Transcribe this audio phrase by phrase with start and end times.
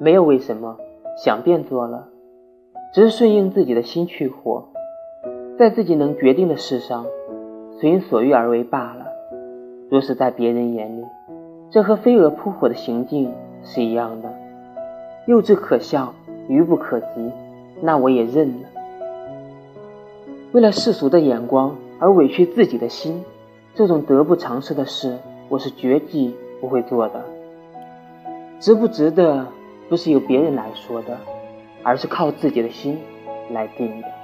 [0.00, 0.76] 没有为什么，
[1.16, 2.06] 想便做了，
[2.94, 4.68] 只是顺应自己的心去活，
[5.58, 7.04] 在自己能决定的事上，
[7.80, 9.06] 随心所欲而为罢了。
[9.90, 11.04] 若是在别人眼里，
[11.70, 13.32] 这和飞蛾扑火的行径
[13.64, 14.32] 是一样的，
[15.26, 16.14] 幼稚可笑，
[16.46, 17.32] 愚不可及，
[17.80, 18.68] 那我也认了。
[20.52, 23.24] 为了世俗的眼光而委屈自己的心，
[23.74, 25.18] 这种得不偿失的事，
[25.48, 27.24] 我是绝技不会做的。
[28.60, 29.46] 值不值得，
[29.88, 31.18] 不是由别人来说的，
[31.82, 32.98] 而是靠自己的心
[33.50, 34.17] 来定的。